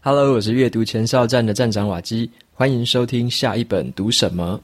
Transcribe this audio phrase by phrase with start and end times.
[0.00, 4.60] Hello，我是阅读前哨站的站长瓦基，欢迎收听下一本读什么。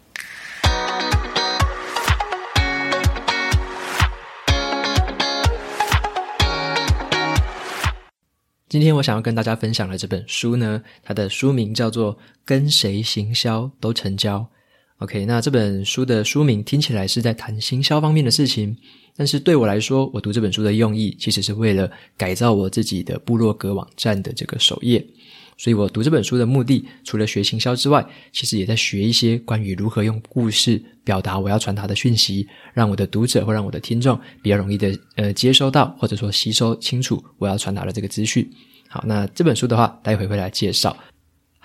[8.68, 14.38] 今天我想要跟大家分享的这本书呢，它的书名叫做《跟谁行销都成交》。
[15.04, 18.74] OK，那这本书的书名听起来是在谈行销方面的事情，
[19.14, 25.04] 但是对我来说，我读这本书的用意其实是为了改造我自己的部落格网站的这个首页。
[25.58, 38.50] 所以我读这本书的目的，除了学行销之外，其实也在学一些关于如何用故事表达我要传达的讯息，让我的读者或让我的听众比较容易的呃接收到，或者说吸收清楚我要传达的这个资讯。
[38.88, 40.96] 好，那这本书的话，待会会来介绍。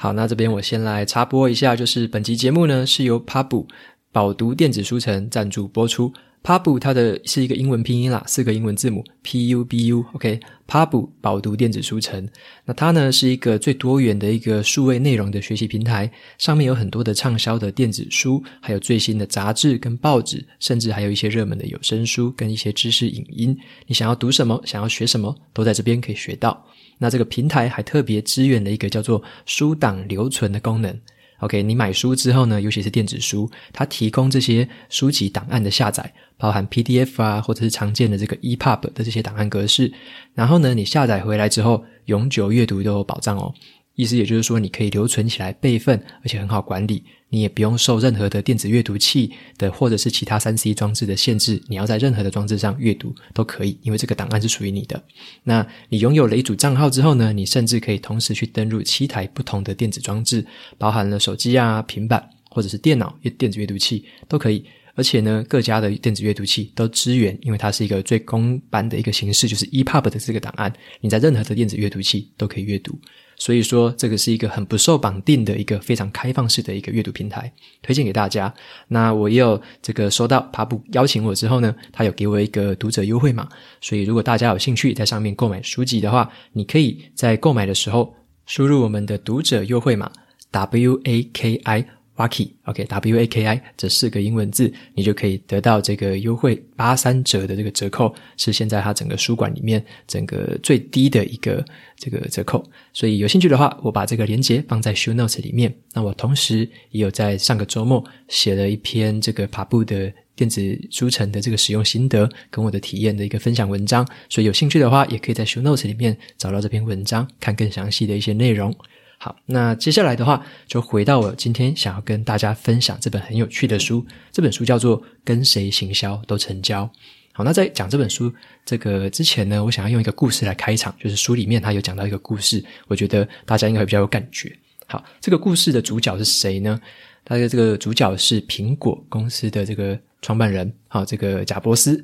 [0.02, 3.68] 好，那这边我先来插播一下，就是本集节目呢是由 Pubu
[4.14, 6.14] 饱读电子书城赞助播出。
[6.42, 12.28] Pubu 它的是一个英文拼音啦，四个英文字母 P U B U，OK，Pubu 饱读电子书城。
[12.66, 23.56] 那它呢是一个最多元的一个数位内容的学习平台，上面有很多的畅销的电子书，还有最新的杂志跟报纸，甚至还有一些热门的有声书跟一些知识影音。
[23.86, 26.66] 你想要读什么，想要学什么，都在这边可以学到。
[26.98, 31.00] 那这个平台还特别支援了一个叫做书档留存的功能。
[31.40, 39.92] OK，你买书之后呢，尤其是电子书，它提供这些书籍档案的下载，包含 PDF 啊，或者是常见的这个 EPUB 的这些档案格式。
[40.34, 43.54] 然后呢，你下载回来之后，永久阅读都有保障哦。
[43.96, 47.04] 意思也就是说，你可以留存起来备份，而且很好管理。
[47.30, 55.02] 你也不用受任何的电子阅读器的或者是其他 3C 装置的限制，你要在任何的装置上阅读都可以，因为这个档案是属于你的。
[55.44, 60.46] 那你拥有了一组账号之后呢，你甚至可以同时去登入七台不同的电子装置，
[60.78, 64.66] 包含了手机啊、平板或者是电脑电子阅读器都可以。
[64.96, 73.00] 而且呢，各家的电子阅读器都支援，因为它是一个最公版的一个形式，就是 EPUB 的这个档案，你在任何的电子阅读器都可以阅读。
[73.40, 77.52] 所以说，这个是一个很不受绑定的一个非常开放式的一个阅读平台，
[77.82, 78.54] 推荐给大家。
[78.90, 83.48] 那我也有这个收到帕布邀请我之后呢，他有给我一个读者优惠码，
[83.82, 88.14] 所以如果大家有兴趣在上面购买书籍的话，你可以在购买的时候
[88.46, 90.12] 输入我们的读者优惠码
[90.52, 91.99] W A K I。
[92.20, 101.64] Waki，OK，W A K I 这四个英文字，你就可以得到这个优惠八三折的这个折扣，是现在它整个书馆里面整个最低的一个
[101.96, 102.62] 这个折扣。
[102.92, 105.74] 所以有兴趣的话，我把这个链接放在 Show Notes 里面。
[105.94, 114.06] 那我同时也有在上个周末写了一篇这个 Pubu 的电子书城的这个使用心得跟我的体验的一个分享文章。
[114.28, 118.76] 所以有兴趣的话，也可以在 Show Notes 里面找到这篇文章，看更详细的一些内容。
[119.22, 124.06] 好，那接下来的话，就回到我今天想要跟大家分享这本很有趣的书。
[124.32, 126.86] 这本书叫做《跟谁行销都成交》。
[127.34, 128.34] 好，那在讲这本书
[128.66, 134.58] 这个之前呢，我想要用一个故事来开场，就是书里面它有讲到一个故事，我觉得大家应该会比较有感觉。
[134.88, 136.80] 好，这个故事的主角是谁呢？
[137.26, 142.02] 他的这个主角是苹果公司的这个创办人，好，这个贾伯斯。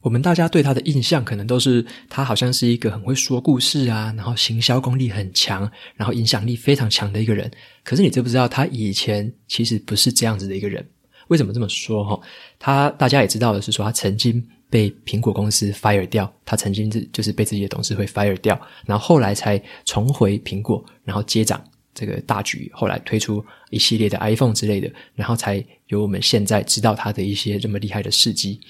[0.00, 7.50] 我们大家对他的印象可能都是他好像是一个很会说故事啊，然后行销功力很强，然后影响力非常强的一个人。
[7.84, 10.86] 可是你知不知道，他以前其实不是这样子的一个人？
[11.28, 12.04] 为什么这么说？
[12.04, 12.20] 哈，
[12.58, 21.62] 他大家也知道的是说，他曾经被苹果公司 fire 掉，他曾经是就是被自己的董事会 fire 掉，然后后来才重回苹果，然后接掌
[21.94, 28.60] 这个大局，后来推出一系列的 iPhone 之类的，然后才有我们现在知道他的一些这么厉害的事迹。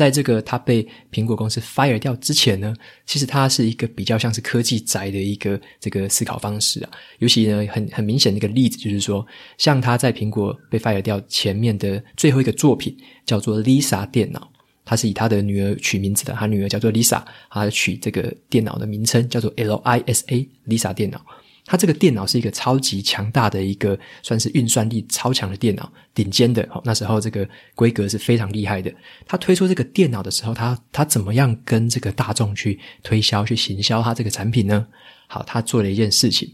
[0.00, 2.74] 在这个他被苹果公司 fire 掉之前呢，
[3.04, 6.90] 其实他是一个比较像是科技宅的一个这个思考方式啊。
[7.18, 9.26] 尤其呢，很很明显的一个例子就是说，
[9.58, 12.96] 像他在苹果被 fire 掉前面的最后一个作品
[13.26, 14.50] 叫做 Lisa 电脑，
[14.86, 21.20] 他是以他的女儿取名字的，他女儿叫做 Lisa，他取这个电脑的名称叫做 Lisa Lisa 电脑。
[21.70, 26.66] 它这个电脑是一个超级强大的一个，算是运算力超强的电脑，顶尖的。
[26.68, 28.92] 好那时候这个规格是非常厉害的。
[29.24, 34.84] 他推出这个电脑的时候，他他怎么样跟这个大众去推销、去行销他这个产品呢？
[35.28, 36.52] 好，他做了一件事情，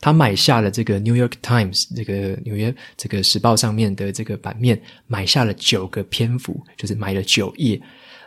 [0.00, 7.80] 他买下了这个《New York Times》这个纽约这个时报上面的这个版面，买下了九个篇幅，就是买了九页。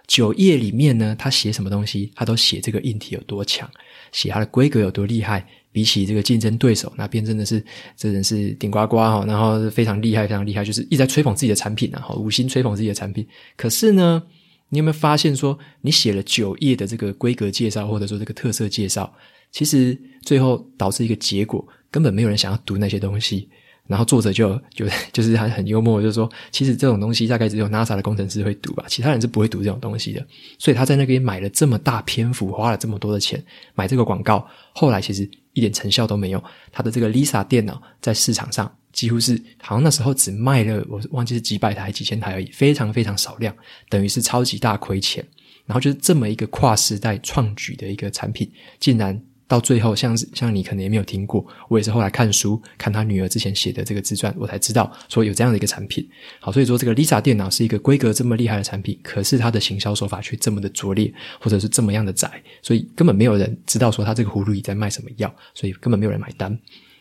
[0.07, 3.69] 九页里面呢，他写什么东西，他都写这个硬体有多强，
[4.13, 5.45] 写它的规格有多厉害。
[5.71, 7.63] 比起这个竞争对手，那边真的是
[7.95, 13.25] 这人是顶呱呱哈，然后非常厉害，非常厉害，就是一直在吹捧自己的产品啊，五星吹捧自己的产品。
[13.56, 14.21] 可是呢，
[14.69, 19.13] 你有没有发现说，你写了九页的这个规格介绍，或者说这个特色介绍，
[19.51, 23.48] 其实最后导致一个结果，根本没有人想要读那些东西。
[23.88, 30.24] 然后作者就就 就是还很幽默，就是说，其实这种东西大概只有 NASA 的工程师会读吧，其他人是不会读这种东西的。
[30.60, 33.44] 所以他在那边买了这么大篇幅，花了这么多的钱
[33.74, 36.44] 买这个广告，后来其实一点成效都没有。
[36.72, 43.56] 它的这个 Lisa 电脑在市场上几乎是好像那时候只卖了我忘记是几百台几千台而已，非常非常少量，
[43.90, 45.25] 等于是超级大亏钱。
[45.66, 49.22] 然后就是这么一个跨时代创举的一个产品，竟然。
[49.50, 56.07] 到最后，像是像你可能也没有听过，我也是后来看书，看他女儿之前写的这个自传，我才知道说有这样的一个产品。
[56.40, 61.12] 好，所以说这个 Lisa 电脑是一个规格这么厉害的产品，可是它的行销手法却这么的拙劣，
[61.42, 62.31] 或者是这么样的窄，
[62.62, 66.56] 所以根本没有人知道说他这个葫芦里在卖什么药，所以根本没有人买单。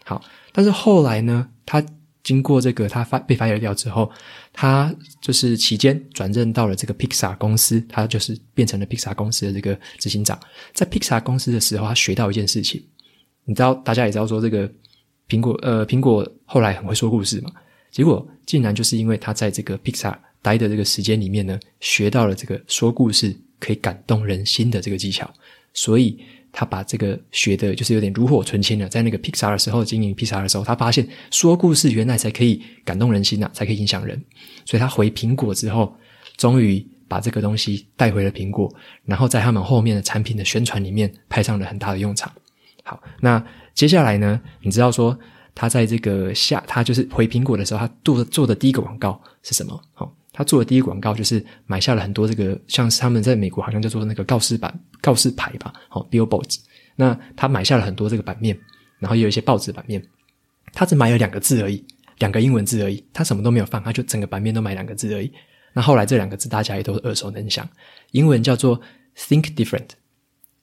[0.05, 0.21] 好，
[0.53, 1.85] 但是后来呢，他。
[2.23, 4.11] 经过这个，他发被 fire 掉之后，
[4.53, 10.39] 他就是期间转任到了这个 Pixar 公司，他就是变成了 Pixar 公司的这个执行长。
[10.75, 12.83] 在 Pixar 公司的时候，他学到一件事情，
[13.45, 14.71] 你知道，大家也知道说这个
[15.29, 17.51] 苹果，呃，苹果后来很会说故事嘛。
[17.91, 25.33] 结果竟然就是因为他在这个 Pixar 待的这个时间里面呢，学到了这个说故事可以感动人心的这个技巧，
[25.73, 26.19] 所以。
[26.53, 28.89] 他把这个学的，就是有点炉火纯青了。
[28.89, 34.23] 在那个 Pixar 的时候，经营 Pixar 的时候，他发现说故事原来才可以感动人心呐，才可以影响人。
[34.65, 35.97] 所以他回苹果之后，
[36.37, 38.73] 终于把这个东西带回了苹果，
[39.05, 42.33] 然后在他们后面的产品的宣传里面派上了很大的用场。
[42.83, 44.41] 好，那接下来呢？
[44.63, 45.19] 你知道说
[45.55, 49.81] 他在这个下，他就是回苹果的时候，他做的做的第一个广告是什么？
[49.93, 50.18] 好。
[50.39, 56.61] 他做的第一广告就是买下了很多这个，像是他们在美国好像叫做那个告示板、告示牌吧，好，billboards。
[56.95, 58.57] 那他买下了很多这个版面，
[59.01, 60.01] 然后也有一些报纸版面。
[60.73, 61.85] 他只买了两个字而已，
[62.19, 65.33] 两个英文字而已，他什么都没有放，他就整个版面都买两个字而已。
[65.73, 67.69] 那后来这两个字大家也都耳熟能详，
[68.13, 68.81] 英文叫做
[69.17, 69.89] “think different”，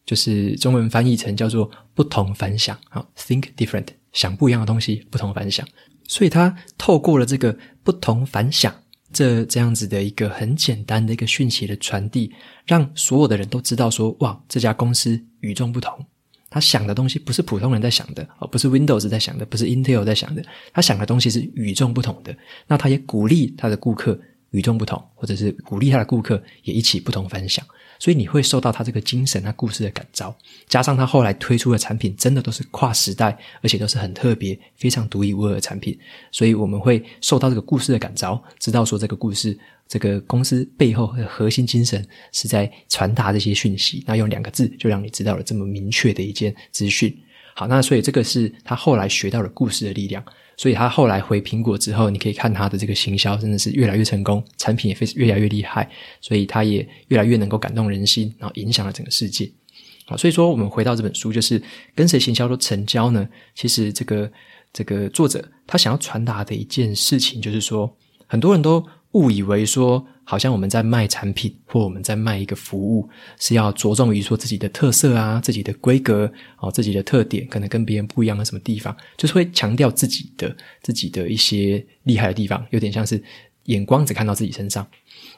[0.05, 2.79] 就是中文翻译成叫做“不同凡响”。
[2.89, 5.67] 好，“think different”，想不一样的东西，不同凡响。
[6.07, 8.73] 所以他透过了这个不同凡响。
[9.15, 12.33] 这这样子的一个很简单的一个讯息的传递，
[12.65, 16.05] 让所有的人都知道说，哇，这家公司与众不同。
[16.49, 20.43] 他想的东西不是普通人在想的，而不是 Windows 在想的，不是 Intel 在想的。
[20.73, 22.35] 他想的东西是与众不同的。
[22.67, 24.19] 那他也鼓励他的顾客
[24.55, 27.65] 与众不同，或者是鼓励他的顾客也一起不同凡响。
[27.97, 30.35] 所以你会受到他这个精神、他故事的感召，
[30.67, 35.97] 加上他后来推出的产品，真的都是跨时代，而且都是很特别、非常独一无二的产品。
[36.31, 39.57] 所以我们会受到这个故事的感召，知道说这个故事、
[39.87, 44.03] 这个公司背后的核心精神是在传达这些讯息。
[44.05, 47.17] 那用两个字就让你知道了这么明确的一件资讯。
[47.55, 50.21] 好，那所以这个是他后来学到了故事的力量。
[50.57, 55.89] 所以他后来回苹果之后，你可以看他的这个行销真的是越来越成功，产品也非越来越厉害，
[56.21, 59.51] 所以他也越来越能够感动人心，然后影响了整个世界。
[60.05, 61.61] 好，所以说我们回到这本书，就是
[61.95, 63.27] 跟谁行销都成交呢？
[63.55, 64.31] 其实这个
[64.71, 67.91] 这个作者他想要传达的一件事情，就是说
[68.27, 70.05] 很多人都误以为说。
[70.27, 73.07] 好像我们在卖产品，或我们在卖一个服务，
[73.39, 76.27] 是要着重于说自己的特色啊、自己的规格
[76.57, 83.23] 哦、自己的特点，可能跟别人不一样的什么地方，就是会强调自己的自己的一些厉害的地方，有点像是
[83.65, 84.87] 眼光只看到自己身上。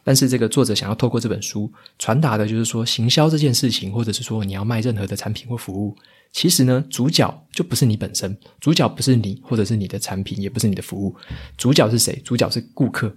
[0.05, 1.69] 但是这个作者想要透过这本书
[1.99, 5.93] 传达的，就是说行销这件事情，或者是说你要卖任何的产品或服务，
[6.31, 11.13] 其实呢，主角就不是你本身，主角不是你，或者是你的产品，也不是你的服务，
[11.57, 12.15] 主角是谁？
[12.23, 13.13] 主角是顾客。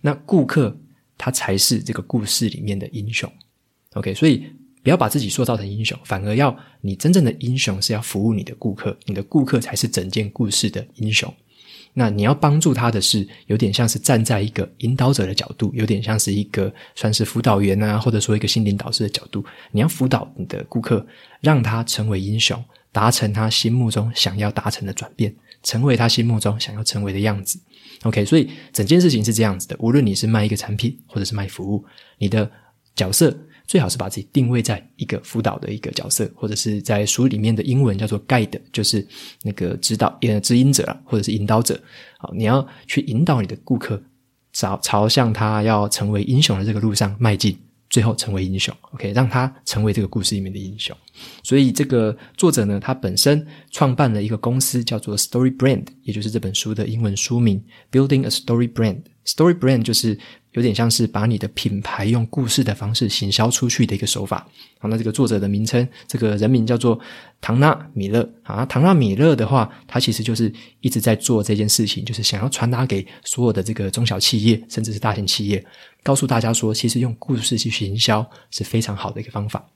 [0.00, 0.76] 那顾客。
[1.16, 3.32] 他才是这个故事里面的英雄
[3.92, 4.44] ，OK，所以
[4.82, 11.32] 不要把自己塑造成英雄，反而要你真正的英雄是要服务你的顾客，你的顾客才是整件故事的英雄。
[11.92, 21.06] 那你要帮助他的是，有点像是站在一个引导者的角度，有点像是一个算是辅导员啊，或者说一个心灵导师的角度，你要辅导你的顾客，
[21.40, 27.56] 让他成为英雄，达成他心目中想要达成的转变，成为他心目中想要成为的样子。
[28.04, 29.76] OK，所以整件事情是这样子的。
[29.78, 31.84] 无论你是卖一个产品，或者是卖服务，
[32.18, 32.50] 你的
[32.94, 39.06] 角色最好是把自己定位在一个辅导的一个角色，或者是在书里面的英文叫做 guide，就是
[39.42, 41.80] 那个指导、呃指引者啊，或者是引导者。
[42.18, 44.02] 好，你要去引导你的顾客，
[44.52, 47.58] 朝朝向他要成为英雄的这个路上迈进。
[47.94, 50.96] 最后成为英雄，OK，让他成为这个故事里面的英雄。
[51.44, 59.02] 所以这个作者呢，他本身创办了一个公司，叫做 Story Brand，也就是这本书的英文书名，Building a Story Brand。
[59.24, 60.18] Story Brand 就是
[60.52, 64.46] 有点像是把你的品牌用故事的方式行销出去的一个手法。
[64.80, 66.98] 好，那这个作者的名称，这个人名叫做
[67.40, 68.28] 唐纳米勒。
[68.42, 75.64] 啊，唐纳米勒的话，他其实就是一直在做这件事情，就是想要传达给所有的这个中小企业，甚至是大型企业，
[76.04, 79.66] 告诉大家说，其实用故事去行销是非常好的一个方法。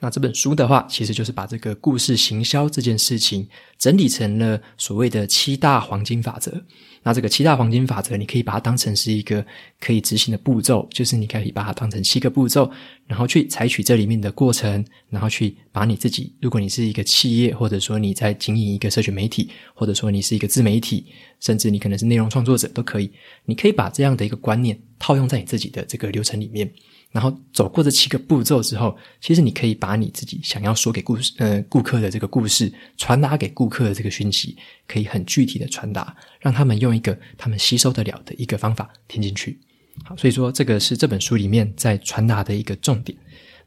[0.00, 6.62] 那这本书的话，其实就是把这个故事行销这件事情整理成了所谓的七大黄金法则。
[7.02, 9.44] 那这个七大黄金法则，你可以把它当成是一个
[9.80, 12.70] 可以执行的步骤，就是你可以把它当成七个步骤，
[13.06, 21.06] 然后去采取这里面的过程，然后去把你自己，如果你是一个企业，或者说你在经营一个社群媒体，或者说你是一个自媒体，
[21.40, 23.10] 甚至你可能是内容创作者都可以，
[23.44, 26.70] 你可以把这样的一个观念套用在你自己的这个流程里面。
[27.10, 39.58] 然后走过这七个步骤之后，其实你可以把你自己想要说给故呃顾客的这个故事传达给顾客的这个讯息，可以很具体的传达，让他们用一个他们吸收得了的一个方法听进去。
[40.04, 43.16] 好，所以说这个是这本书里面在传达的一个重点。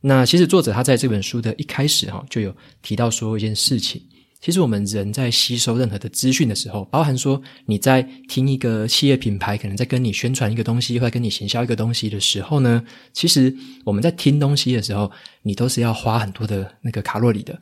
[0.01, 4.01] 那其实作者他在这本书的一开始哈就有提到说一件事情。
[4.41, 12.83] 其实我们人在吸收任何的资讯的时候，包含说你在听一个企业品牌，可能在跟你宣传一个东西，或者跟你行销一个东西的时候呢，
[13.13, 15.11] 其实我们在听东西的时候，
[15.43, 17.57] 你都是要花很多的那个卡路里的。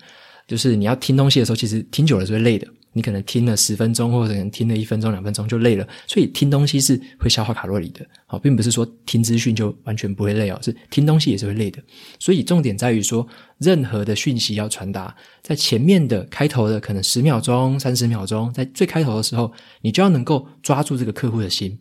[0.47, 2.65] 就是你要听东西的时候，其实听久了是会累的。
[2.93, 5.87] 你可能听了十分钟，或者可能听了一分钟、两分钟就累了。
[6.07, 11.81] 所以听东西是会消耗卡路里的，好，并不是说听资讯就完全不会累哦，是听东西也是会累的。
[12.19, 13.27] 所以重点在于说，
[13.59, 21.77] 任何的讯息要传达，在前面的开头的可能十秒钟、三十秒钟，在最开头的时候，你就要能够抓住这个客户的心。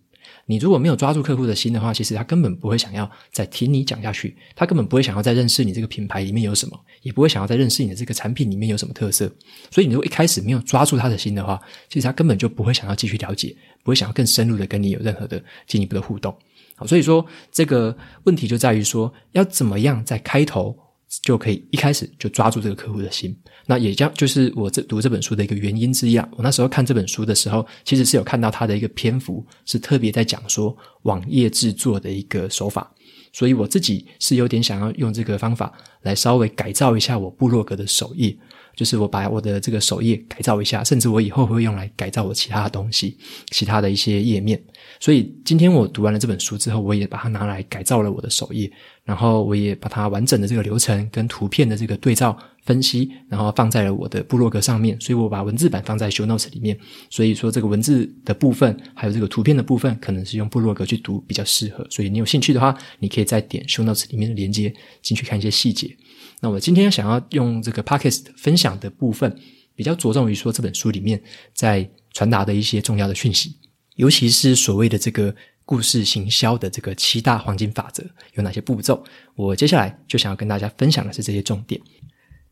[0.47, 9.31] 你如果没有抓住客户的心的话，其实他根本不会想要再听你讲下去，他根本不会想要再认识你这个品牌里面有什么，也不会想要再认识你的这个产品里面有什么特色。
[9.71, 16.35] 所以你如果一开始没有抓住他的心的话，其实他根本就不会想要继续了解，不会想要更深入的跟你有任何的进一步的互动。
[16.77, 20.77] 好，所以说这个问题就在于说，要怎么样在开头
[21.23, 23.37] 就可以一开始就抓住这个客户的心。
[23.67, 26.29] 那也将就是我这读这本书的一个原因之一啊。
[26.33, 32.93] 我那时候看这本书的时候，其实是有看到它的一个篇幅，是特别在讲说网页制作的一个手法，
[33.33, 35.73] 所以我自己是有点想要用这个方法
[36.03, 38.37] 来稍微改造一下我部落格的首页。
[38.77, 43.19] 就是我把我的这个首页改造一下，甚至我以后会用来改造我其他的东西，
[43.51, 44.63] 其他的一些页面。
[45.01, 48.71] 所以今天我读完了这本书之后，我也把它拿来改造了我的首页，
[49.05, 55.01] 然后我也把它完整的这个流程跟图片的这个对照分析，然后放在了我的部落格上面。
[55.01, 56.79] 所以我把文字版放在 show notes 里面。
[57.09, 61.87] 所以说这个文字的部分还有这个图片的部分，可能是用部落格去读比较适合。
[61.91, 65.97] 所以你有兴趣的话，你可以再点 show notes 里面的连接进去看一些细节。
[66.41, 69.37] 那我今天想要用这个 podcast 分享的部分，
[69.75, 71.21] 比较着重于说这本书里面
[71.53, 73.57] 在传达的一些重要的讯息，
[73.99, 78.03] 尤其是所谓的这个故事行销的这个七大黄金法则
[78.35, 79.05] 有哪些步骤。
[79.35, 81.81] 我接下来就想要跟大家分享的是这些重点。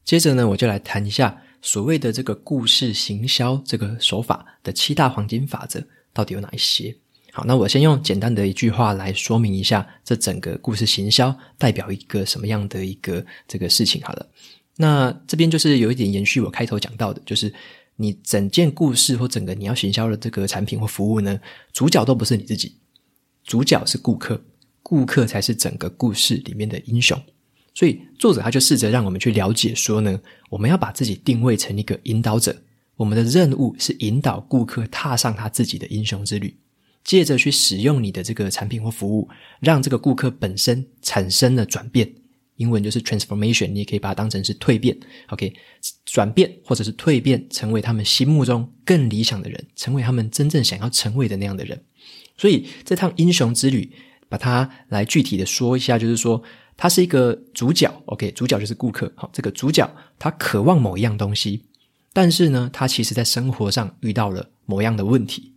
[0.04, 5.80] 接着呢，我就来谈一下所谓的这个故事行销这个手法的七大黄金法则
[6.12, 6.94] 到底有哪一些。
[7.32, 14.02] 好，那我先用简单的一句话来说明一下，这整个故事行销代表一个什么样的一个这个事情。
[14.02, 14.26] 好了，
[14.76, 17.52] 那这边就是有一点延续我开头讲到的，就是
[17.96, 21.40] 你整件故事或整个你要行销的这个产品或服务呢，
[21.72, 22.76] 主角都不是你自己，
[23.44, 24.44] 主角是顾客，
[24.82, 27.20] 顾客才是整个故事里面的英雄。
[27.74, 32.56] 所以作者他就试着让我们去了解说呢，我们要把自己定位成一个引导者，
[32.96, 36.56] 我们的任务是引导顾客踏上他自己的英雄之旅。
[37.04, 39.28] 借着去使用你的这个产品或服务，
[39.60, 42.12] 让这个顾客本身产生了转变，
[42.56, 44.96] 英文就是 transformation，你也可以把它当成是蜕变
[45.28, 45.52] ，OK，
[46.04, 51.80] 转变或者是蜕变，成为他们心目中更理想的人，成为他们真正想要成为的那样的人。
[52.36, 53.90] 所以这趟英雄之旅，
[54.28, 56.42] 把它来具体的说一下，就是说
[56.76, 61.62] 他是一个主角，OK，主角就是顾客，好，这个主角他渴望某一样东西，
[62.12, 65.52] 但是呢，他其实在生活上遇到了某样的问题。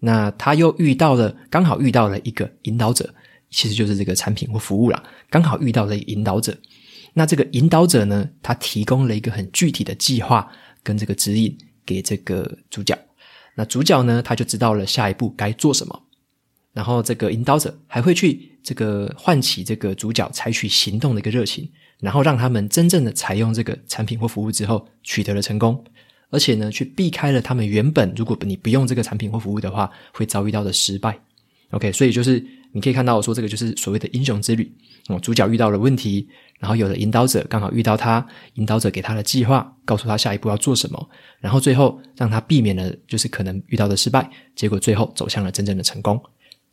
[0.00, 3.14] 那他又遇到了，刚好遇到了一个引导者，
[3.52, 5.00] 其实就是这个产品或服务啦。
[5.30, 6.56] 刚好遇到了一个引导者，
[7.12, 10.50] 那这个引导者呢，他提供了一个很具体的计划
[10.82, 11.56] 跟这个指引
[11.86, 12.98] 给这个主角。
[13.54, 16.02] 那主角呢，他就知道了下一步该做什么。
[16.72, 25.84] 然后这个引导者还会去这个唤起这个主角采取行动的一个热情，然后让他们真正的采用这个产品或服务之后，取得了成功。
[26.30, 31.14] 而且呢，去避开了他们原本如果你不用这个产品或服务的话，会遭遇到的失败。
[31.72, 34.70] OK，所以就是你可以看到我说这个就是所谓的英雄之旅。
[35.08, 36.28] 哦，主角遇到了问题，
[36.60, 38.24] 然后有了引导者刚好遇到他，
[38.54, 41.08] 引导者给他的计划，告诉他下一步要做什么，
[41.40, 46.22] 然后最后让他避免了就是可能遇到的失败，结果最后走向了真正的成功。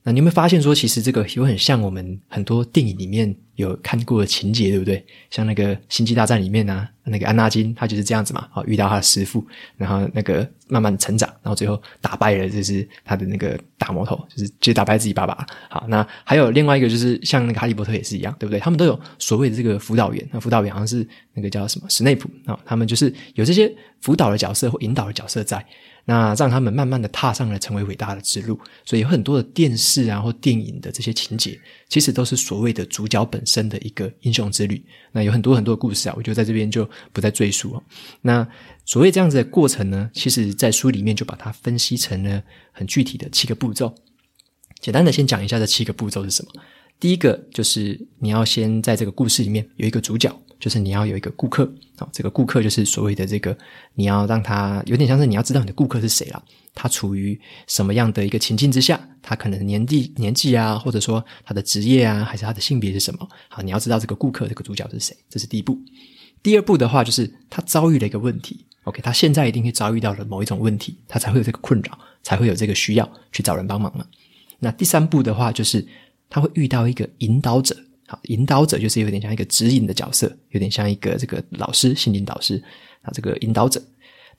[0.04, 5.06] 那你有没有发现说，其实这个有很像我们很多电影里面有看过的情节，对不对？
[5.30, 15.46] 像那个《星际大战》里面呢、啊，那个安纳金他就是这样子嘛，好，遇到他的师父，然后那个慢慢成长，然后最后打败了就是他的那个大魔头，就是就打败自己爸爸。
[15.70, 18.60] 好，那还有另外一个就是像那个哈利波特也是一样，对不对？
[18.60, 25.64] 他们都有所谓的这个辅导员，那辅导员好像是那个叫什么史内普啊，他们就是有这些辅导的角色或引导的角色在。
[26.10, 31.56] 那让他们慢慢的踏上了成为伟大的之路，所以有很多的电视啊或电影的这些情节，
[31.88, 34.84] 其实都是所谓的主角本身的一个英雄之旅。
[35.12, 37.84] 那有很多很多的故事啊，我就在这边就不再赘述了。
[38.24, 38.48] 那
[38.86, 43.94] 所谓这样子的过程呢，其实在书里面就把它分析成了很具体的七个步骤。
[44.80, 46.52] 简单的先讲一下这七个步骤是什么。
[47.00, 50.36] 第一个就是你要先在这个故事里面有一个主角。
[50.60, 51.64] 就是你要有一个顾客
[51.98, 53.58] 啊，这个顾客就是所谓的这个，
[53.94, 56.44] 你要让他有点像是你要知道你的顾客是谁了，
[56.76, 63.28] 他处于什么样的一个情境之下，他可能年纪年纪啊，或者说他的职业啊，还是他的性别是什么？
[63.48, 65.80] 好，你要知道这个顾客这个主角是谁，这是第一步。
[66.44, 74.06] 第二步的话，就是他遭遇了一个问题，OK，他现在一定会遭遇到了某一种问题，他才会有这个困扰，才会有这个需要去找人帮忙了。
[74.60, 75.88] 那第三步的话，就是
[76.30, 77.76] 他会遇到一个引导者。
[78.10, 82.62] 好，引导者就是有点像一个指引的角色，有点像一个这个老师、心灵导师
[83.04, 83.12] 啊。
[83.14, 83.80] 这个引导者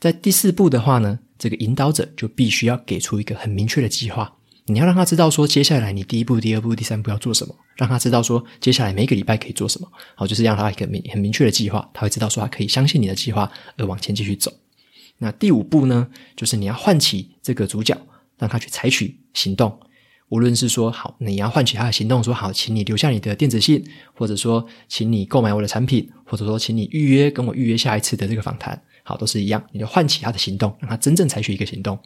[0.01, 4.37] 在第四步的话呢，这个引导者就必须要给出一个很明确的计划。
[4.67, 9.89] 你要让他知道说，接下来你第一步、第二步、第三步要做什么，让他知道说，接下来每个礼拜可以做什么。
[10.17, 14.53] 好，就是让他一个明很明确的计划，他会知道说，他可以相信你的计划而往前继续走。
[15.19, 17.97] 那第五步呢，就是你要唤起这个主角，
[18.37, 19.79] 让他去采取行动。
[20.31, 23.85] 无论是说好，你要唤起他的行动，说好，请你留下你的电子信，
[24.15, 31.99] 或者说，请你购买我的产品，或者说，请你预约跟我预约下一次的这个访谈，好，都是一样，你就唤起他的行动，让他真正采取一个行动。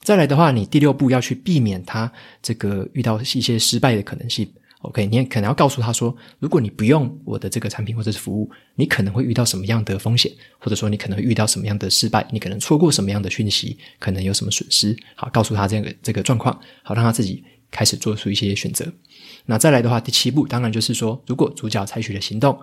[0.00, 4.48] 再来的话，你第六步要去避免他这个遇到一些失败的可能性。
[4.82, 14.96] OK，你也可能要告诉他说，如果你不用我的这个产品或者是服务，你可能会遇到什么样的风险，或者说你可能会遇到什么样的失败，你可能错过什么样的讯息，可能有什么损失。
[15.16, 17.42] 好，告诉他这个这个状况，好，让他自己。
[17.76, 18.90] 开始做出一些选择，
[19.44, 22.58] 那再来的话，第七步当然就是说，如果主角采取了行动，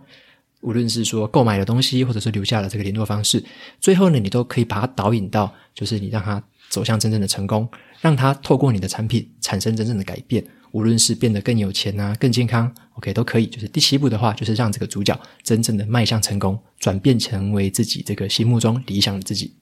[0.61, 3.43] 无论是说购买了东西，或者是留下了这个联络方式，
[3.79, 7.69] 最后呢，你都可以把它导引到，就是你让他走向真正的成功，
[8.01, 13.45] 让他透过你的产品产生真正的改变，无论是变得更有钱啊，更健康，OK 都可以。
[13.45, 19.53] 就是第七步的话，就是让这个主角真正的迈向成功，转变成为自己这个心目中理想的自己。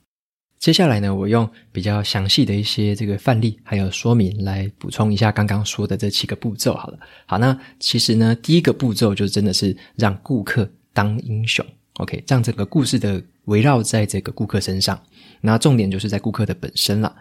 [0.62, 6.76] 接下来呢，我用比较详细的一些这个范例还有说明来补充一下刚刚说的这七个步骤。
[6.76, 15.02] 好了，好，那其实呢，第一个步骤就真的是让顾客当英雄，OK，让整个故事的围绕在这个顾客身上。
[15.42, 17.12] 那重点就是在顾客的本身了。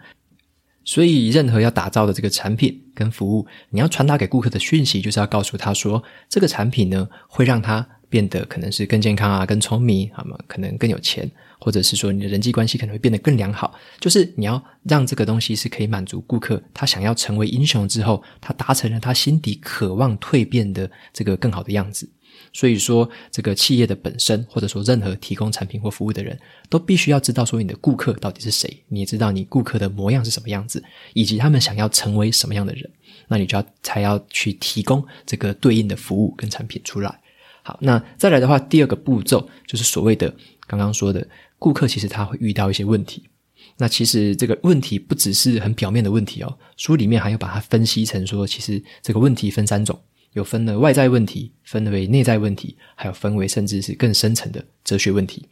[0.85, 10.37] 所以，任何要打造的这个产品跟服务，你要传达给顾客的讯息，就是要告诉他说，这个产品呢，会让他变得可能是更健康啊，更聪明，好吗？
[10.45, 11.27] 可能更有钱。
[11.63, 22.09] 或者是说你的人际关系可能会变得更良好，就是你要让这个东西是可以满足顾客他想要成为英雄之后，他达成了他心底渴望蜕变的这个更好的样子。
[22.51, 26.35] 所以说，这个企业的本身，或者说任何提供产品或服务的人
[26.67, 32.89] 都必须要知道说你的顾客到底是谁，你也知道你顾客的模样是什么样子，以及他们想要成为什么样的人，
[33.27, 37.20] 那你就要才要去提供这个对应的服务跟产品出来。
[37.63, 40.33] 好，那再来的话，第二个步骤就是所谓的
[40.67, 41.27] 刚刚说的。
[41.59, 43.29] 顾客其实他会遇到一些问题，
[43.77, 50.01] 那其实这个问题不只是很表面的问题哦，书里面还有把它分析成说，其实这个问题分三种，
[50.33, 55.47] 有分了外在问题，分为内在问题，还有分为甚至是更深层的哲学问题。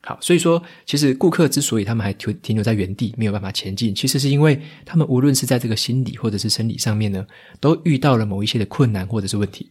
[0.00, 7.24] 好，所以说其实顾客之所以他们还停停留在原地，没有办法前进，其实是因为他们无论是在这个心理或者是生理上面呢，
[7.60, 9.70] 都遇到了某一些的困难或者是问题。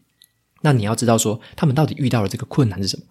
[0.62, 3.04] 那你要知道说，他们到底遇到了这个困难是什么？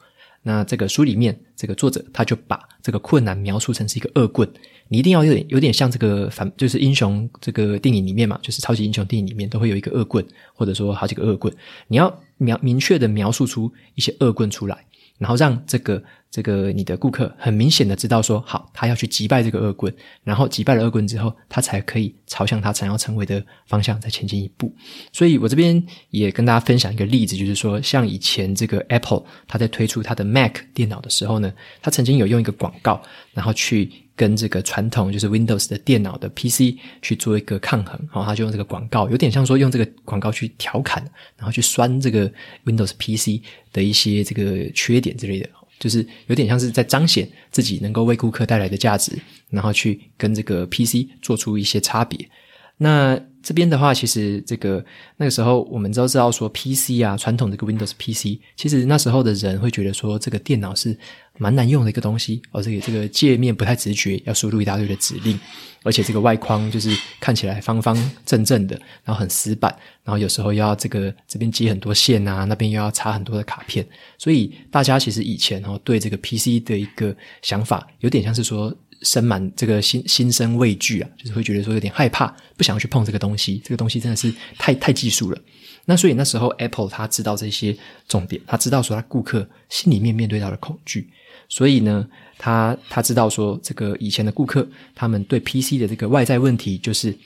[0.42, 4.48] 那这个书里面，这个作者他就把这个困难描述成是一个恶棍，
[4.88, 11.54] 你一定要有点有点像这个反，就是英雄这个电影里面嘛，就是超级英雄电影里面都会有一个恶棍，或者说好几个恶棍，
[11.88, 14.86] 你要描明确的描述出一些恶棍出来。
[15.20, 24.74] 然后让这个这个你的顾客很明显的知道说，好，他要去击败这个恶棍，然后击败了恶棍之后，他才可以朝向他想要成为的方向再前进一步。
[25.12, 31.52] 所以我这边也跟大家分享一个例子，就是说，像以前这个 Apple，他在推出他的 Mac 电脑的时候呢，
[31.82, 33.00] 他曾经有用一个广告，
[33.34, 33.92] 然后去。
[34.20, 41.02] 跟这个传统就是 Windows 的电脑的 PC 去做一个抗衡，然后他就用这个广告，有点像说用这个广告去调侃，
[41.38, 42.30] 然后去酸这个
[42.66, 52.28] Windows PC 的一些这个缺点之类的，就是有点像是在彰显自己能够为顾客带来的价值，然后去跟这个 PC 做出一些差别。
[52.76, 54.84] 那这边的话，其实这个
[55.16, 60.96] 那个时候我们都知道说 PC 啊，传统的个 Windows PC，其实那时候的人会觉得说这个电脑是
[61.38, 65.38] 蛮难用的一个东西，而且这个界面不太直觉，要输入一大堆的指令，
[65.82, 69.74] 而且这个外框就是看起来方方正正的，然后很死板，
[70.04, 73.86] 然后有时候要这个这边接很多线啊，那边又要插很多的卡片，
[74.18, 78.76] 所以大家其实以前哦对这个 PC 的一个想法，有点像是说。
[79.02, 83.60] 生满这个心心生畏惧啊，就是会觉得说有点害怕，不想要去碰这个东西。
[83.64, 85.38] 这个东西真的是太太技术了。
[85.86, 91.08] 那所以那时候 Apple 他知道这些重点，他知道说他顾客心里面面对到的恐惧，
[91.48, 92.06] 所以呢，
[92.38, 97.16] 他他知道说这个以前的顾客他们对 PC 的这个外在问题，就是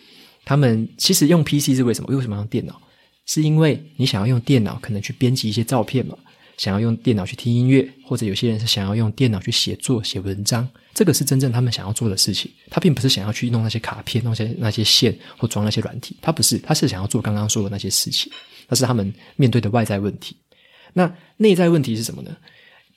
[0.45, 2.15] 他们其实用 PC 是为什么？
[2.15, 2.81] 为什么用电脑？
[3.27, 6.17] 是因为你想要用电脑可能去编辑一些照片嘛，
[6.57, 10.69] 想要用电脑去听音乐，或者有些人是想要用电脑去写作写文章。
[10.95, 18.31] 这个是真正他们想要做的事情，他并不是想要去弄那些卡片、弄些那些线或装那些软体，他不是，他是想要做刚刚说的那些事情，
[18.69, 20.37] 那是他们面对的外在问题。
[20.93, 22.37] 那内在问题是什么呢？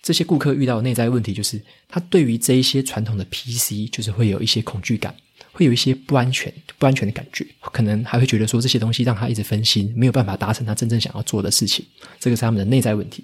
[0.04, 5.14] 这些顾客遇到内在问题就是，他对于这一些传统的 PC，就是会有一些恐惧感，
[5.52, 11.84] 会有一些不安全、不安全的感觉，可能还会觉得说这些东西让他一直分心，没有办法达成他真正想要做的事情。
[12.20, 13.24] 这个是他们的内在问题。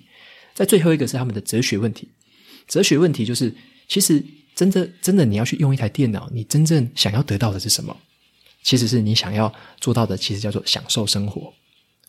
[0.53, 2.07] 在最后一个是他们的哲学问题，
[2.67, 3.53] 哲学问题就是
[3.87, 4.23] 其实。
[4.55, 7.97] 真的，真的，你要去用一台电脑，你真正想要得到的是什么？
[8.61, 11.51] 其实是你想要做到的，其实叫做享受生活。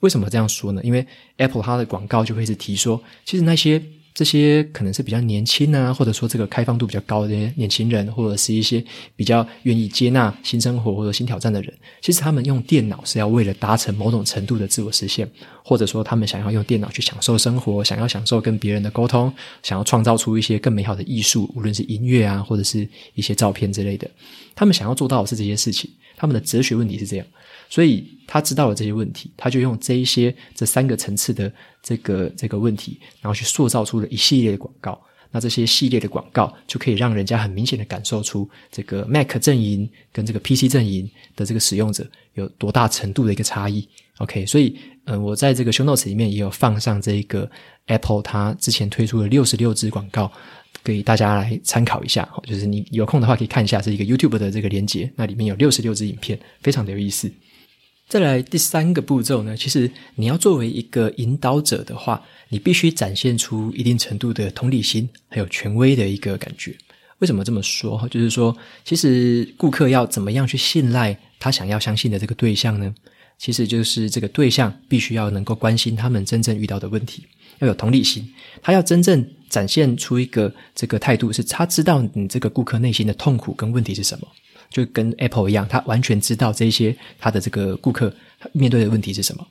[0.00, 0.82] 为什么这样说呢？
[0.84, 1.06] 因为
[1.38, 3.82] Apple 它的广告就会是提说，其实那些。
[4.14, 8.80] 这些可能是比较年轻啊，或者说这个开放度比较高的年轻人，或者是一些
[9.16, 11.74] 比较愿意接纳新生活或者新挑战的人。
[12.00, 15.28] 其实他们用电脑是要为了达成某种程度的自我实现，
[15.66, 24.08] 或者说他们想要用电脑去享受生活，想要享受跟别人的沟通，想要创造出一些更美好的艺术，无论是音乐啊，或者是一些照片之类的。
[24.54, 25.90] 他们想要做到的是这些事情。
[26.16, 27.26] 他们的哲学问题是这样。
[27.70, 31.50] 所以他知道了这些问题，他就用这一些这三个层次的
[31.82, 35.00] 这个这个问题，然后去塑造出了一系列的广告。
[35.34, 43.86] 那这些系列的广告就可以让人家很明显的感受出这个 Mac 阵营跟这个 PC 阵营的这个使用者有多大程度的一个差异。
[44.18, 47.50] OK，所以嗯，我在这个 Show Notes 里面也有放上这个
[47.86, 50.30] Apple 它之前推出的六十六支广告，
[50.84, 52.28] 给大家来参考一下。
[52.44, 57.28] 就是你有空的话可以看一下，是一个 YouTube 的这个连接，那里面有六十六支影片，非常的有意思。
[58.08, 66.76] 再来第三个步骤呢，其实你要作为一个引导者的话，你必须展现出一定程度的同理心，还有权威的一个感觉。
[67.18, 68.06] 为什么这么说？
[68.08, 72.94] 就是说，其实顾客要怎么样去信赖他想要相信的这个对象呢？
[73.38, 77.24] 其实就是这个对象必须要能够关心他们真正遇到的问题，
[77.58, 84.28] 要有同理心，他要真正展现出一个这个态度，是他知道你这个顾客内心的痛苦跟问题是什么。
[84.74, 88.12] 就跟 Apple 一样，他完全知道这些他的这个顾客
[88.50, 89.46] 面对的问题是什么。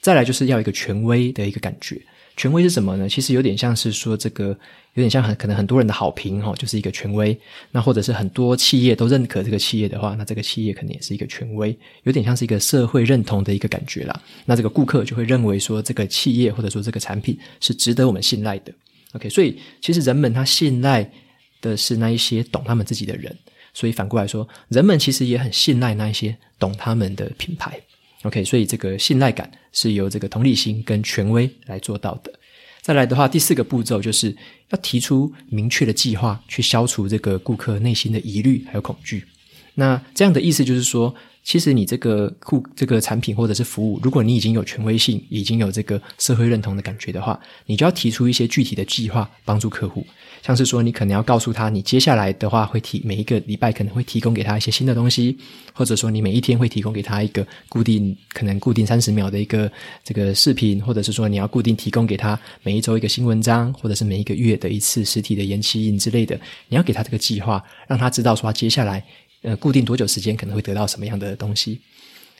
[0.00, 2.00] 再来就是要一个权威的一个感觉，
[2.36, 3.08] 权威是什么呢？
[3.08, 4.46] 其实有点像是说这个，
[4.94, 7.36] 有点像很可能很多人的好评哈，就是一个权威。
[7.72, 14.22] 那或者是很多企业都认可这个企业的话，那这个企业肯定也是一个权威，有点像是一个社会认同的一个感觉啦。
[14.46, 18.72] 那这个顾客就会认为说这个企业或者说这个产品是值得我们信赖的。
[19.14, 21.10] OK，所以其实人们他信赖
[21.60, 23.36] 的是那一些懂他们自己的人。
[23.72, 27.80] 所以反过来说，人们其实也很信赖那一些懂他们的品牌。
[28.22, 32.32] OK，所以这个信赖感是由这个同理心跟权威来做到的。
[32.82, 34.34] 再来的话，第四个步骤就是
[34.70, 39.24] 要提出明确的计划，去消除这个顾客内心的疑虑还有恐惧。
[39.74, 50.06] 那这样的意思就是说，其实你这个库这个产品或者是服务，如果你已经有权威性，已经有这个社会认同的感觉的话，你就要提出一些具体的计划，帮助客户。
[50.42, 55.36] 像是说，你可能要告诉他，你接下来的话会提每一个礼拜可能会提供给他一些新的东西，
[55.74, 59.70] 或者说你每一天会提供给他一个固定可能固定三十秒的一个
[60.04, 69.02] 这个视频，或者是说你要固定提供给他每一周一个新文章，或者是每一个月的一次实体的延期印之类的，你要给他这个计划，让他知道说接下来。
[69.42, 71.80] 呃，固定多久时间可能会得到什么样的东西？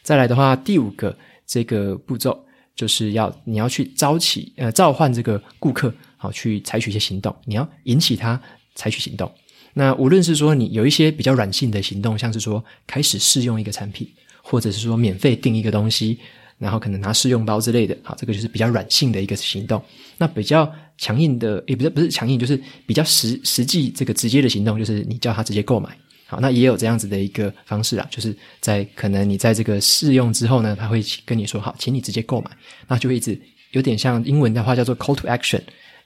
[0.03, 2.39] 再来的话，第五个这个步骤
[2.77, 8.41] 就是要你要去召起呃召唤这个顾客，好去采取一些行动，你要引起他
[8.75, 9.31] 采取行动。
[9.73, 14.09] 那无论是说你有一些比较软性的行动，像是说开始试用一个产品，
[14.43, 16.19] 或者是说免费订一个东西，
[16.59, 19.83] 然后可能拿试用包之类的，好，这个就是比较软性的一个行动。
[20.19, 25.97] 那比较强硬的，也不是不是强硬，就是比较实实际这个直接的行动，就是你叫他直接购买。
[26.31, 32.49] 好，那也有这样子的一个方式啊，就是在可能你在这个试用之后呢，他会跟你说好，请你直接购买，
[32.87, 33.37] 那就会一直
[33.73, 35.61] 有点像英文的话叫做 call to action，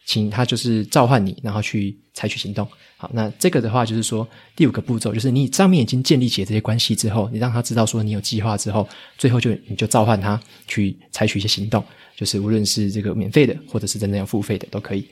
[0.06, 2.66] 请他就是召唤你，然后去采取行动。
[2.96, 11.84] 好，那这个的话就是说第五个步骤，就是你上面已经建立起这些关系之后，你让他知道说你有计划之后，最后就你就召唤他去采取一些行动，
[12.16, 15.06] 就是无论是这个免费的，或者是真的要付费的都可以。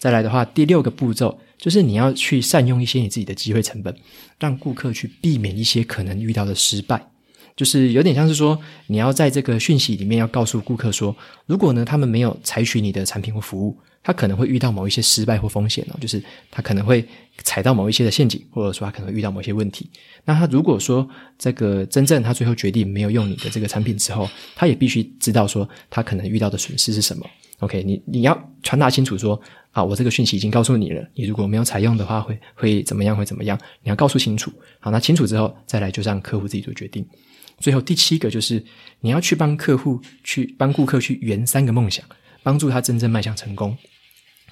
[0.00, 3.94] 再来的话，第六个步骤就是你要去善用一些你自己的机会成本，
[4.38, 7.06] 让顾客去避免一些可能遇到的失败。
[7.54, 17.06] 就是有点像是说，你要在这个讯息里面要告诉顾客说，如果呢他们没有采取你的产品或服务，他可能会遇到某一些失败或风险哦，就是他可能会
[17.44, 19.90] 踩到某一些的陷阱，或者说他可能遇到某些问题。
[20.24, 21.06] 那他如果说
[21.38, 27.26] 这个真正他最后决定没有用你的这个产品之后，他也必须知道说他可能遇到的损失是什么。
[27.58, 29.38] OK，你你要传达清楚说
[29.72, 33.16] 啊，我这个讯息已经告诉你了，你如果没有采用的话，会会怎么样？
[33.16, 33.58] 会怎么样？
[33.82, 34.52] 你要告诉清楚。
[34.80, 37.06] 好，那清楚之后再来就让客户自己做决定。
[37.58, 38.64] 最后第七个就是
[39.00, 42.04] 你要去帮客户去帮顾客去圆三个梦想，
[42.42, 43.76] 帮助他真正迈向成功。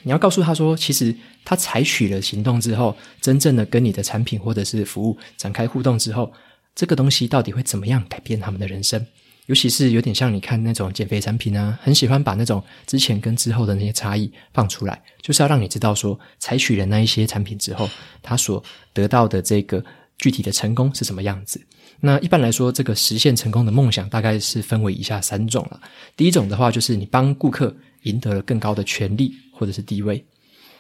[0.04, 1.12] 你要告诉他说，其实
[1.44, 6.32] 他采取了行动之后，真正的跟你的产品或者是服务展开互动之后，
[6.76, 9.04] 这个东西到底会怎么样改变他们的人生？
[9.48, 17.88] 尤其是有点像你看那种减肥产品啊，很喜欢把那种之前跟之后的那些差异放出来，就是要让你知道说，采取了那一些产品之后，
[18.22, 19.82] 他所得到的这个
[20.18, 21.58] 具体的成功是什么样子。
[22.00, 25.80] 那一般来说，这个实现成功的梦想大概是分为以下三种了。
[26.14, 30.22] 第一种的话，就是你帮顾客赢得了更高的权利或者是地位。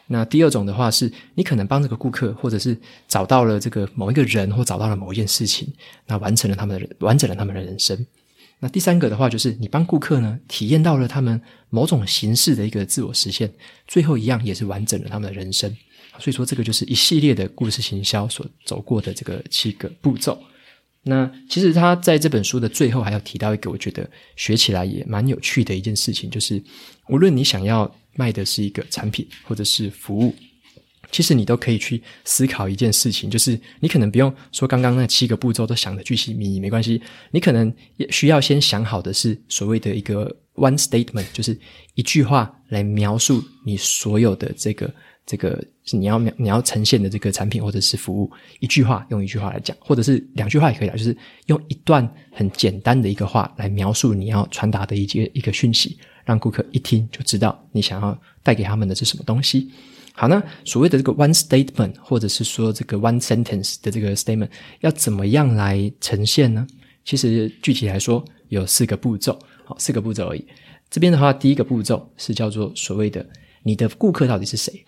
[0.06, 2.78] 那第二种的话，是你可能帮这个顾客，或者是
[3.08, 5.72] 找到了这个某一个人，或找到了某一件事情，
[6.06, 8.06] 那完成了他们的完整了他们的人生。
[8.60, 11.40] 那第三个的话，就是你帮顾客呢体验到了他们
[11.70, 13.52] 某种形式的一个自我实现，
[13.86, 15.74] 最后一样也是完整了他们的人生。
[16.18, 20.36] 所以说，这个就是一系列的故事行销所走过的这个七个步骤。
[21.04, 26.60] 那其实他在这本书的最后还要提到一个，我觉得学起来也蛮有趣的一件事情，就是
[27.08, 30.34] 无论你想要卖的是一个产品或者是服务，
[31.10, 41.58] 其实你都可以去思考一件事情，就是你可能不用说刚刚那七个步骤都想得巨细靡遗，没关系，你可能也需要先想好的是所谓的一个 one statement，就是
[41.94, 44.92] 一句话来描述你所有的这个。
[45.30, 51.14] 这个你要你要呈现的这个产品或者是服务，一句话用一句话来讲，或者是两句话也可以啊，就是
[51.48, 59.70] 用一段很简单的一个话来描述你要传达的一些一个讯息，让顾客一听就知道你想要带给他们的是什么东西。
[60.20, 64.48] 好，那所谓的这个 one statement 或者是说这个 one sentence 的这个 statement
[64.80, 66.66] 要怎么样来呈现呢？
[67.04, 70.44] 其实具体来说有四个步骤，好，四个步骤而已。
[70.90, 73.24] 这边的话，第一个步骤是叫做所谓的
[73.62, 74.84] 你的顾客到底是谁？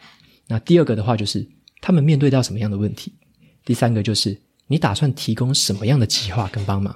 [0.49, 1.49] 那第二个的话就是
[1.81, 3.15] 他们面对到什么样的问题，
[3.65, 6.93] 第三个就是你打算提供什么样的计划跟帮忙，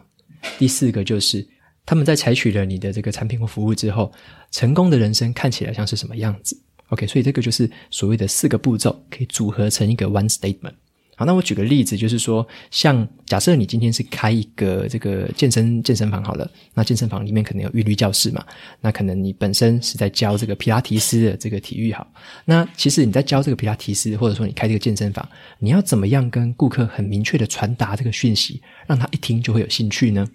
[0.58, 1.46] 第四个就是
[1.86, 4.12] 他们在采取了你的这个产品或服务之后，
[4.50, 6.60] 成功的人生看起来像是什么样子
[6.94, 10.74] ？OK，所以这个就是所谓的四个步骤可以组合成一个 one statement。
[11.16, 18.44] 好，那我举个例子，就是说，像假设你今天是开一个这个健身健身房好了，那健身房里面可能有韵律教室嘛，
[18.80, 22.04] 那可能你本身是在教这个皮拉提斯的这个体育好，
[22.44, 25.28] 那其实你在教这个皮拉提斯，或者说你开这个健身房，
[25.60, 30.28] 你要怎么样跟顾客很明确的传达这个讯息，让他一听就会有兴趣呢？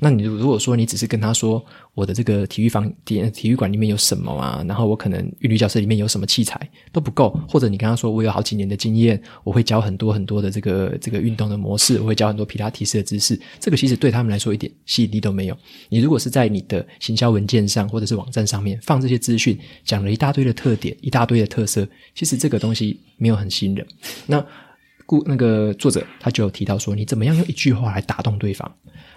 [0.00, 6.60] 那你如果说你只是跟他说我的这个体育房体体育馆里面有什么啊，然后我可能韵律教室里面有什么器材
[6.92, 15.56] 都不够，或者你跟他说我有好几年的经验，我会教很多很多的这个这个运动的模式，我会教很多皮拉提斯的知识，这个其实对他们来说一点吸引力都没有。
[15.88, 23.86] 你如果是在你的行销文件上或者是网站上面放这些资讯，讲了一大堆的特点，一大堆的特色，其实这个东西没有很吸引人。
[24.26, 24.44] 那
[25.06, 28.70] 故那个作者他就提到说，你怎么样用一句话来打动对方？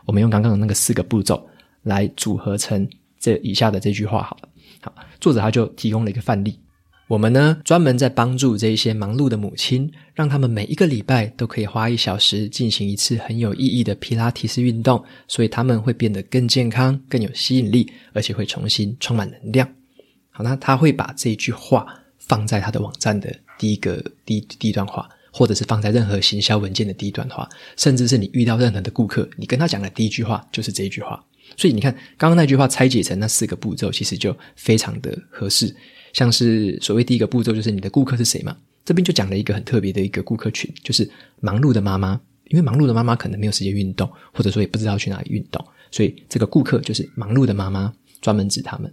[0.05, 1.47] 我们用刚刚的那个四个步骤
[1.83, 2.87] 来组合成
[3.19, 4.49] 这以下的这句话好了。
[4.81, 6.59] 好，作者他就提供了一个范例。
[7.07, 19.65] 我们呢，专门在帮助这一些忙碌的母亲，让他们每一个礼拜都可以花一小时进行一次很有意义的皮拉提斯运动，所以他们会变得更健康、更有吸引力，而且会重新充满能量。
[20.31, 21.87] 好，那他会把这一句话
[22.19, 25.07] 放在他的网站的第一个第一第一段话。
[25.37, 31.23] 或者是放在任何行销文件的第一段话，甚至是你遇到任何的顾客，你跟他讲的第一句话就是这一句话。
[31.55, 35.73] 所以你看，刚刚那句话拆解成那四个步骤，其实就非常的合适。
[36.11, 38.57] 像是所谓第一个步骤，就是你的顾客是谁嘛？
[38.83, 41.07] 这边就讲了一个很特别的一个顾客群，就是
[41.39, 42.19] 忙碌的妈妈。
[42.49, 48.91] 因为忙碌的妈妈可能没有时间运动，或者说也不知道去哪里运动，所以这个顾客就是忙碌的妈妈，专门指他们。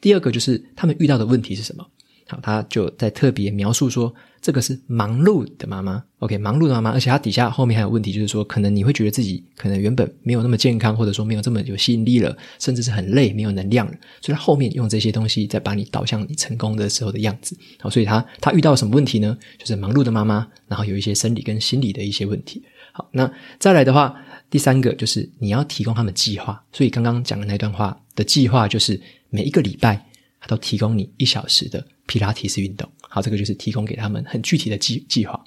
[0.00, 1.86] 第二个就是他们遇到的问题是什么？
[2.28, 17.56] 好，他就在特别描述说，这个是忙碌的妈妈，OK，忙碌的妈妈，而且他底下后面还有问题，就是说，可能你会觉得自己可能原本没有那么健康，或者说没有这么有吸引力了，甚至是很累，没有能量了，所以他后面用这些东西再把你导向你成功的时候的样子。
[17.78, 19.38] 好，所以他他遇到什么问题呢？
[19.56, 22.60] 就是忙碌的妈妈，然后有一些生理跟心理的一些问题。
[22.90, 24.12] 好，那再来的话，
[24.50, 26.60] 第三个就是你要提供他们计划。
[26.72, 30.04] 所以刚刚讲的那段话的计划，就是每一个礼拜
[30.46, 31.86] 都提供你一小时的。
[32.08, 35.44] 皮拉提式运动，好，这个就是提供给他们很具体的计计划。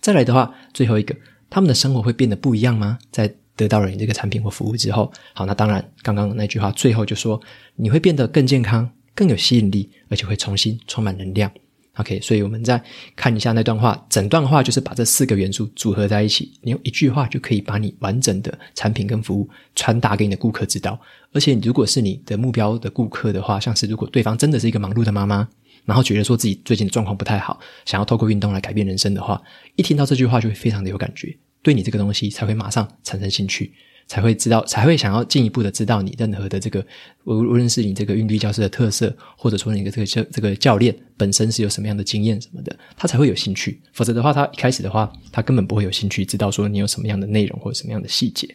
[0.00, 1.14] 再来的话，最后一个，
[1.50, 2.98] 他们的生活会变得不一样吗？
[3.10, 7.38] 在得到了你这个产品或服务之后，好，那当然，刚刚那句话最后就说，
[7.76, 11.52] 你会变得更健康、更有吸引力，而且会重新充满能量。
[11.96, 12.82] OK，所以我们再
[13.14, 20.98] 看一下那段话，整段话就是把这四个元素组合在一起，你用一句话就可以把你完整的产品跟服务传达给你的顾客知道。
[21.32, 25.48] 而且，如果是你的目标的顾客的话，像是如果对方真的是一个忙碌的妈妈。
[25.84, 29.38] 然后觉得说自己最近的状况不太好，想要透过运动来改变人生的话，
[29.76, 33.70] 一听到这句话就会非常的有感觉，对你这个东西才会马上产生兴趣，
[34.06, 36.84] 才会知道，才会想要进一步的知道你任何的这个
[37.24, 43.80] 无无论是你这个韵律教室的特色，或者说你的这个这个教练本身是有什么样的经验什么的，他才会有兴趣。
[43.92, 48.48] 否则的话，他一开始的话，他根本不会有兴趣知道说你有什么样的内容或者什么样的细节。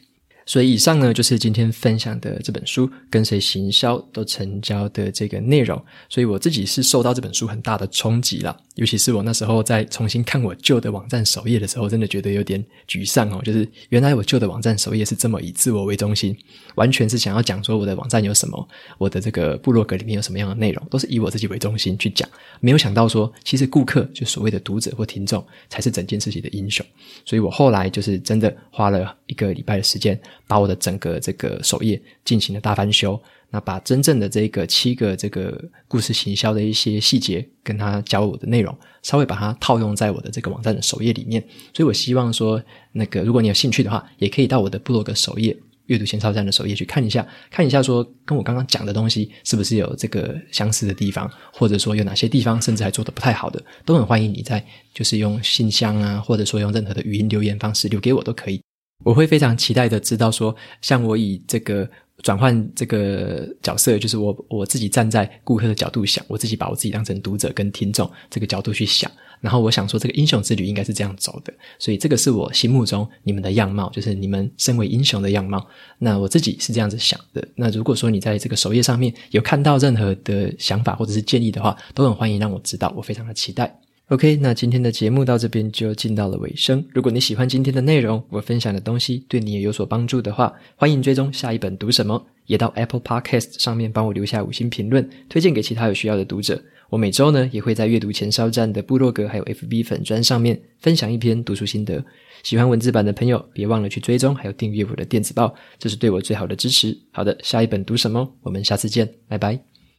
[0.50, 5.80] 所以以上呢，就是今天分享的这本书《跟谁行销都成交》的这个内容。
[6.10, 13.40] 所以我自己是受到这本书很大的冲击了，尤其是我那时候在重新看我旧的网站首页的时候，真的觉得有点沮丧哦。
[13.46, 16.36] 就是原来我旧的网站首页是这么以自我为中心，
[16.74, 22.28] 完全是想要讲说我的网站有什么，我的这个部落格里面有什么样的内容，都是以我自己为中心去讲。
[22.60, 26.84] 没有想到说，其实顾客就所谓的读者或听众才是整件事情的英雄。
[27.24, 30.20] 所以我后来就是真的花了一个礼拜的时间。
[30.50, 41.40] 把我的整个这个首页进行了大翻修，那把真正的这个七个这个故事行销的一些细节，跟他教我的内容，稍微把它套用在我的这个网站的首页里面。
[41.72, 42.60] 所以我希望说，
[42.94, 58.60] 那个如果你有兴趣的话，也可以到我的部落格首页、阅读前哨站的首页去看一下，看一下说跟我刚刚讲的东西是不是有这个相似的地方，或者说有哪些地方甚至还做得不太好的，都很欢迎你在就是用信箱啊，或者说用任何的语音留言方式留给我都可以。
[59.04, 61.90] 我会非常期待的知道说，像我以这个
[62.22, 69.10] 转换这个角色，就是我我自己站在顾客的角度想，我自己把我自己当成读者跟听众这个角度去想，
[69.40, 75.66] 然后我想说这个英雄之旅应该是这样走的，所以这个是我心目中你们的样貌，就是你们身为英雄的样貌。
[75.98, 77.48] 那我自己是这样子想的。
[77.56, 83.80] 那如果说你在这个首页上面有看到任何的想法或者是建议的话，都很欢迎让我知道，我非常的期待。
[84.10, 86.84] OK，那今天的节目到这边就进到了尾声。
[86.91, 96.60] 如果你喜欢今天的内容，我分享的东西对你也有所帮助的话，欢迎追踪下一本读什么，也到 Apple Podcast 上面帮我留下五星评论，推荐给其他有需要的读者。
[96.89, 102.04] 我每周呢也会在阅读前哨站的部落格还有 FB 粉专上面分享一篇读书心得。
[102.41, 106.98] 喜欢文字版的朋友，别忘了去追踪还有订阅我的电子报，这是对我最好的支持。
[107.12, 108.28] 好的，下一本读什么？
[108.41, 109.60] 我们下次见，拜拜。